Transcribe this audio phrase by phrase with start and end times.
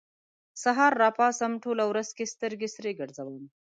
[0.63, 3.43] سهار راپاڅم، ټوله ورځ کې سترګې سرې ګرځوم